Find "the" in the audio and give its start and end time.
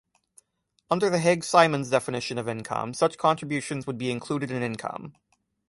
1.11-1.19